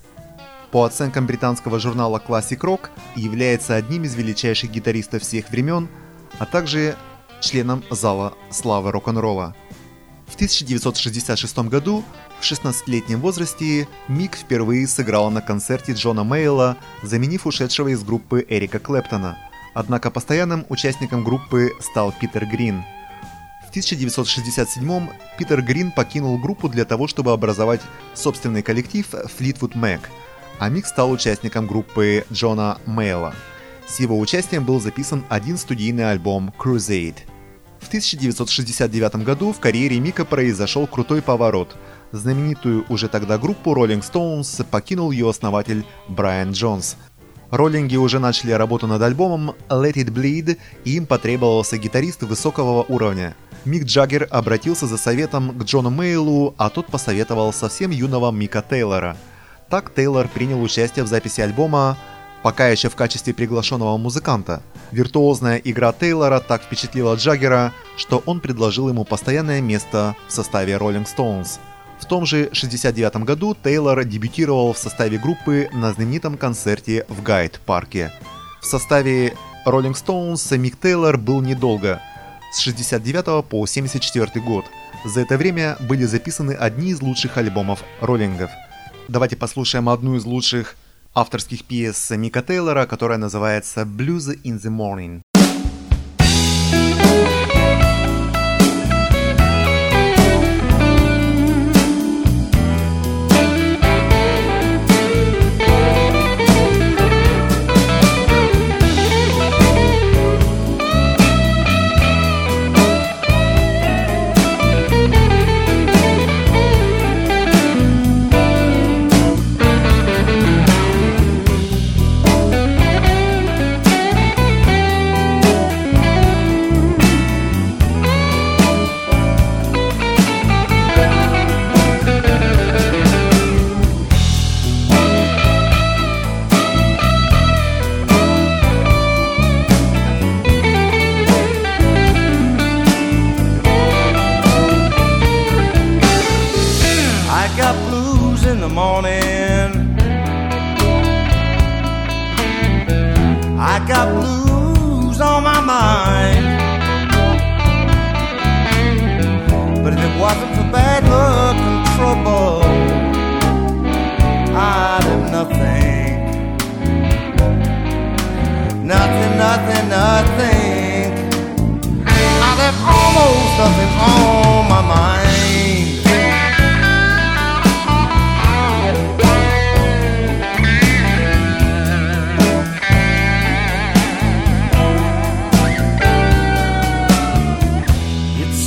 По 0.71 0.83
оценкам 0.83 1.25
британского 1.25 1.79
журнала 1.79 2.21
Classic 2.25 2.59
Rock, 2.59 2.89
является 3.15 3.75
одним 3.75 4.03
из 4.03 4.15
величайших 4.15 4.71
гитаристов 4.71 5.21
всех 5.21 5.49
времен, 5.49 5.87
а 6.39 6.45
также 6.45 6.97
членом 7.39 7.83
зала 7.89 8.33
славы 8.49 8.91
рок-н-ролла. 8.91 9.55
В 10.27 10.35
1966 10.35 11.57
году 11.69 12.03
в 12.39 12.43
16-летнем 12.43 13.21
возрасте 13.21 13.87
Мик 14.07 14.35
впервые 14.35 14.87
сыграла 14.87 15.29
на 15.29 15.41
концерте 15.41 15.93
Джона 15.93 16.23
Мейла, 16.23 16.77
заменив 17.03 17.45
ушедшего 17.47 17.89
из 17.89 18.03
группы 18.03 18.45
Эрика 18.49 18.79
Клэптона. 18.79 19.37
Однако 19.73 20.09
постоянным 20.09 20.65
участником 20.69 21.23
группы 21.23 21.71
стал 21.79 22.11
Питер 22.11 22.45
Грин. 22.45 22.83
В 23.65 23.69
1967 23.69 25.09
Питер 25.37 25.61
Грин 25.61 25.91
покинул 25.91 26.37
группу 26.37 26.69
для 26.69 26.85
того, 26.85 27.07
чтобы 27.07 27.31
образовать 27.31 27.81
собственный 28.13 28.61
коллектив 28.61 29.07
Fleetwood 29.13 29.73
Mac, 29.73 30.01
а 30.59 30.69
Мик 30.69 30.85
стал 30.85 31.11
участником 31.11 31.67
группы 31.67 32.25
Джона 32.31 32.79
Мейла. 32.85 33.35
С 33.87 33.99
его 33.99 34.19
участием 34.19 34.65
был 34.65 34.79
записан 34.79 35.23
один 35.29 35.57
студийный 35.57 36.09
альбом 36.09 36.53
Crusade. 36.57 37.17
В 37.85 37.87
1969 37.87 39.23
году 39.23 39.53
в 39.53 39.59
карьере 39.59 39.99
Мика 39.99 40.25
произошел 40.25 40.87
крутой 40.87 41.21
поворот– 41.21 41.75
знаменитую 42.15 42.85
уже 42.89 43.07
тогда 43.07 43.37
группу 43.37 43.73
Rolling 43.73 44.01
Stones 44.01 44.65
покинул 44.65 45.11
ее 45.11 45.29
основатель 45.29 45.85
Брайан 46.07 46.51
Джонс. 46.51 46.97
Роллинги 47.51 47.95
уже 47.95 48.19
начали 48.19 48.51
работу 48.51 48.87
над 48.87 49.01
альбомом 49.01 49.51
Let 49.69 49.93
It 49.93 50.09
Bleed, 50.09 50.57
и 50.83 50.95
им 50.95 51.05
потребовался 51.05 51.77
гитарист 51.77 52.23
высокого 52.23 52.83
уровня. 52.83 53.35
Мик 53.65 53.85
Джаггер 53.85 54.27
обратился 54.31 54.87
за 54.87 54.97
советом 54.97 55.57
к 55.57 55.63
Джону 55.63 55.89
Мейлу, 55.89 56.55
а 56.57 56.69
тот 56.69 56.87
посоветовал 56.87 57.53
совсем 57.53 57.91
юного 57.91 58.31
Мика 58.31 58.63
Тейлора. 58.67 59.15
Так 59.69 59.93
Тейлор 59.93 60.27
принял 60.27 60.61
участие 60.61 61.05
в 61.05 61.07
записи 61.07 61.41
альбома, 61.41 61.97
пока 62.45 62.67
еще 62.67 62.89
в 62.89 62.95
качестве 62.95 63.33
приглашенного 63.33 63.97
музыканта. 63.97 64.61
Виртуозная 64.91 65.57
игра 65.57 65.91
Тейлора 65.91 66.39
так 66.39 66.61
впечатлила 66.61 67.15
Джаггера, 67.15 67.73
что 67.97 68.21
он 68.27 68.39
предложил 68.39 68.87
ему 68.87 69.03
постоянное 69.03 69.61
место 69.61 70.15
в 70.27 70.31
составе 70.31 70.73
Rolling 70.73 71.07
Stones– 71.07 71.57
в 71.99 72.05
том 72.05 72.23
же 72.27 72.49
69 72.51 73.15
году 73.23 73.55
Тейлор 73.55 74.03
дебютировал 74.03 74.73
в 74.73 74.77
составе 74.77 75.17
группы 75.17 75.69
на 75.73 75.91
знаменитом 75.91 76.37
концерте 76.37 77.03
в 77.09 77.23
Гайд-парке. 77.23 78.11
В 78.61 78.65
составе 78.65 79.33
Rolling 79.65 79.95
Stones 79.95 80.55
Мик 80.55 80.79
Тейлор 80.79 81.17
был 81.17 81.41
недолго, 81.41 81.99
с 82.51 82.59
69 82.59 83.43
по 83.45 83.65
74 83.65 84.45
год. 84.45 84.65
За 85.03 85.21
это 85.21 85.37
время 85.37 85.77
были 85.79 86.03
записаны 86.03 86.51
одни 86.51 86.91
из 86.91 87.01
лучших 87.01 87.37
альбомов 87.37 87.83
роллингов. 88.01 88.51
Давайте 89.07 89.35
послушаем 89.35 89.89
одну 89.89 90.15
из 90.15 90.25
лучших 90.25 90.75
авторских 91.15 91.63
пьес 91.63 92.11
Мика 92.11 92.41
Тейлора, 92.41 92.85
которая 92.85 93.17
называется 93.17 93.81
«Blues 93.81 94.37
in 94.43 94.59
the 94.59 94.69
Morning». 94.69 95.21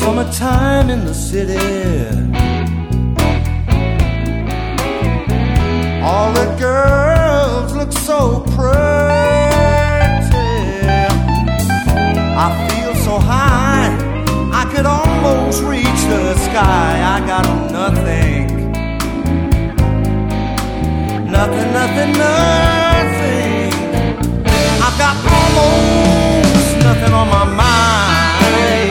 summertime 0.08 0.88
in 0.88 1.04
the 1.04 1.12
city. 1.12 1.58
All 6.02 6.32
the 6.32 6.48
girls 6.58 7.74
look 7.74 7.92
so 7.92 8.40
pretty. 8.56 8.78
I 12.44 12.48
feel 12.68 12.94
so 13.06 13.18
high, 13.18 13.88
I 14.60 14.64
could 14.72 14.86
almost 14.86 15.62
reach 15.62 16.00
the 16.14 16.34
sky. 16.46 16.90
I 17.14 17.18
got 17.32 17.44
nothing, 17.70 18.46
nothing, 21.36 21.68
nothing, 21.78 22.12
nothing. 22.24 23.72
I've 24.86 24.98
got 25.04 25.16
almost 25.38 26.70
nothing 26.86 27.12
on 27.12 27.28
my 27.28 27.44
mind. 27.44 28.87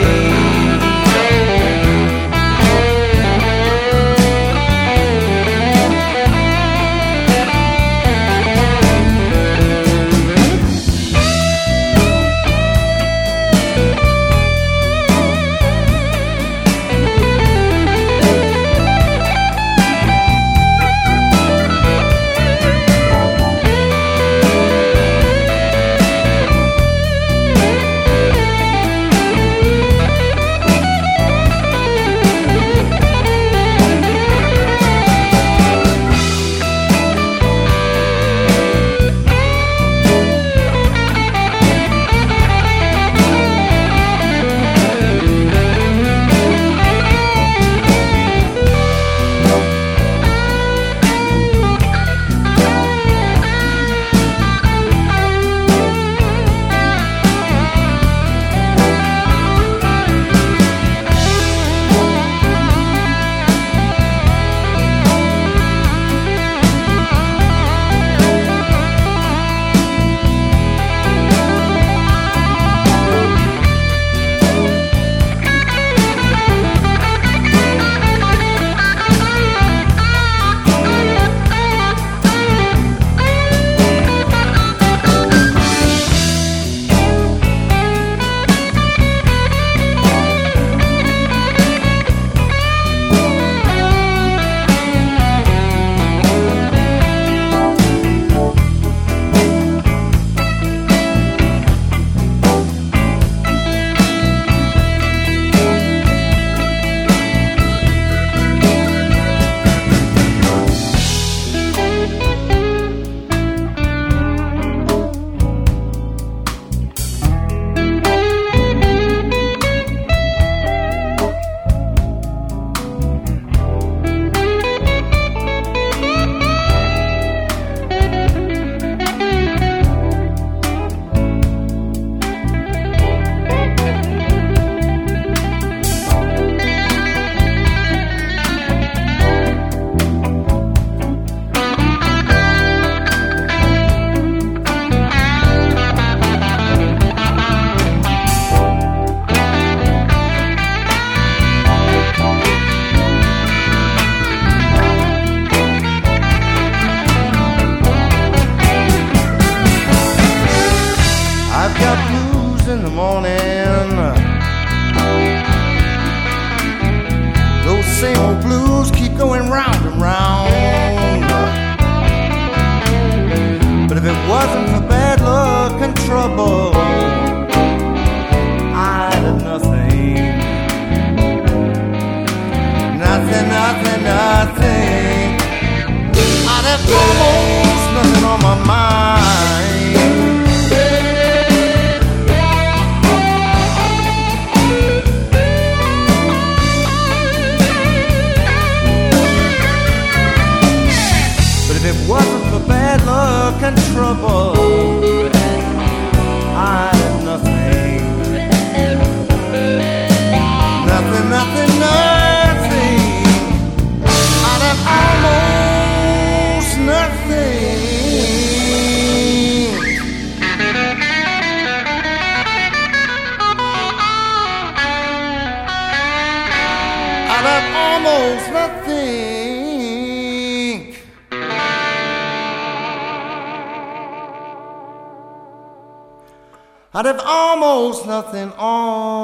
Nothing 238.18 238.52
on 238.58 239.17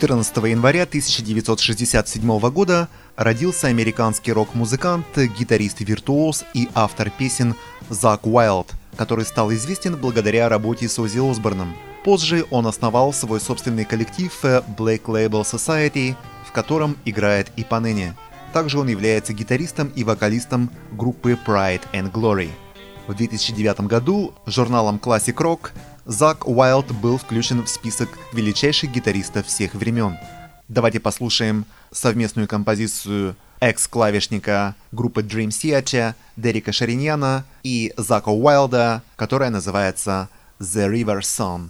14 0.00 0.34
января 0.44 0.84
1967 0.84 2.50
года 2.50 2.88
родился 3.16 3.66
американский 3.66 4.32
рок-музыкант, 4.32 5.04
гитарист-виртуоз 5.14 6.44
и 6.54 6.70
автор 6.74 7.10
песен 7.10 7.54
Зак 7.90 8.26
Уайлд, 8.26 8.72
который 8.96 9.26
стал 9.26 9.52
известен 9.52 9.96
благодаря 9.96 10.48
работе 10.48 10.88
с 10.88 10.98
Оззи 10.98 11.18
Осборном. 11.30 11.76
Позже 12.02 12.46
он 12.50 12.66
основал 12.66 13.12
свой 13.12 13.42
собственный 13.42 13.84
коллектив 13.84 14.32
Black 14.42 15.02
Label 15.02 15.42
Society, 15.42 16.16
в 16.48 16.52
котором 16.52 16.96
играет 17.04 17.52
и 17.56 17.64
поныне. 17.64 18.14
Также 18.54 18.78
он 18.78 18.88
является 18.88 19.34
гитаристом 19.34 19.88
и 19.88 20.02
вокалистом 20.02 20.70
группы 20.92 21.38
Pride 21.46 21.82
and 21.92 22.10
Glory. 22.10 22.48
В 23.06 23.14
2009 23.14 23.80
году 23.80 24.32
журналом 24.46 24.96
Classic 24.96 25.34
Rock 25.34 25.72
Зак 26.10 26.48
Уайлд 26.48 26.90
был 26.90 27.18
включен 27.18 27.62
в 27.62 27.68
список 27.68 28.08
величайших 28.32 28.90
гитаристов 28.90 29.46
всех 29.46 29.74
времен. 29.74 30.18
Давайте 30.66 30.98
послушаем 30.98 31.66
совместную 31.92 32.48
композицию 32.48 33.36
экс-клавишника 33.60 34.74
группы 34.90 35.22
Dream 35.22 35.50
Theater 35.50 36.14
Дерека 36.36 36.72
Шариньяна 36.72 37.44
и 37.62 37.94
Зака 37.96 38.32
Уайлда, 38.32 39.02
которая 39.14 39.50
называется 39.50 40.28
The 40.58 40.92
River 40.92 41.20
Song. 41.20 41.68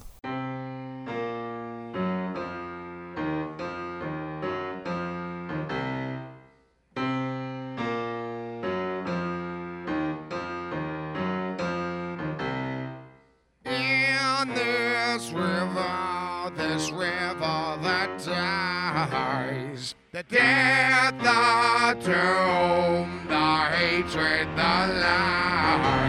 Dies, 18.95 19.95
the 20.13 20.23
death, 20.25 21.15
the 21.19 22.05
tomb, 22.05 23.27
the 23.29 23.57
hatred, 23.77 24.49
the 24.57 25.01
lies. 25.03 26.01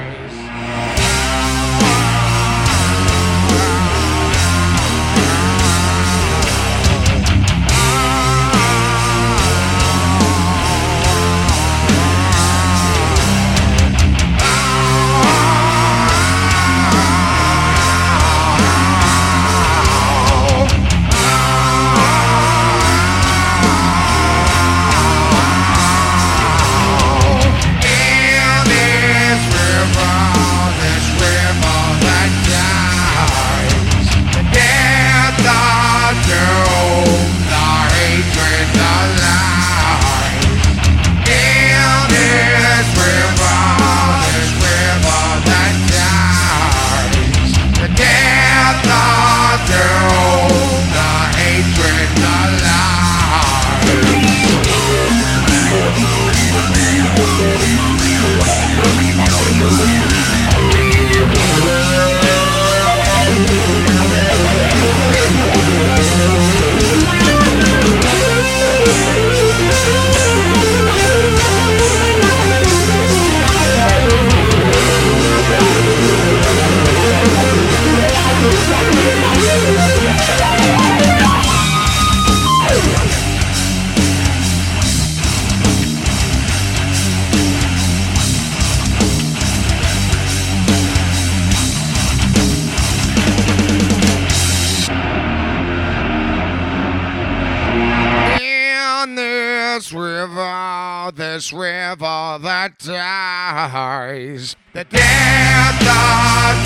Dies, 103.67 104.55
the 104.73 104.83
death, 104.85 105.79
the 105.79 105.93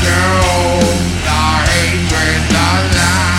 doom, 0.04 0.98
the 1.26 1.42
hatred, 1.70 2.42
the 2.50 2.96
lies. 2.96 3.35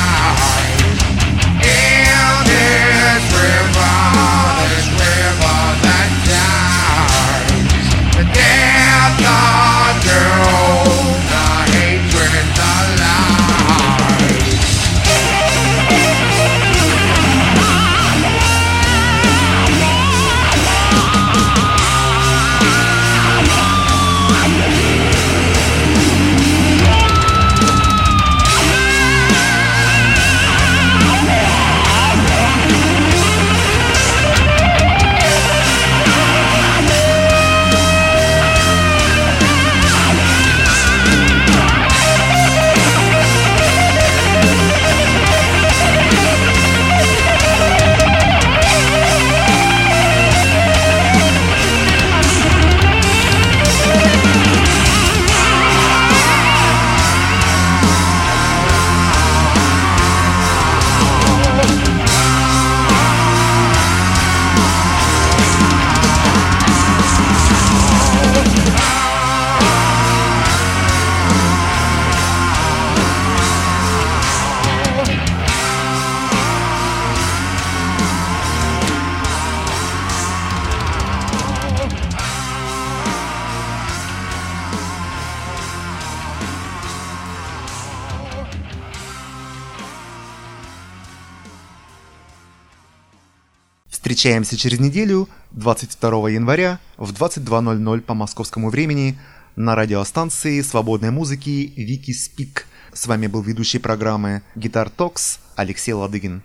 Встречаемся 94.16 94.56
через 94.56 94.80
неделю, 94.80 95.28
22 95.50 96.30
января 96.30 96.80
в 96.96 97.12
22.00 97.12 98.00
по 98.00 98.14
московскому 98.14 98.70
времени 98.70 99.18
на 99.56 99.74
радиостанции 99.74 100.62
свободной 100.62 101.10
музыки 101.10 101.74
Вики 101.76 102.12
Спик. 102.12 102.66
С 102.94 103.06
вами 103.06 103.26
был 103.26 103.42
ведущий 103.42 103.78
программы 103.78 104.40
Гитар 104.54 104.88
Токс 104.88 105.38
Алексей 105.54 105.92
Ладыгин. 105.92 106.40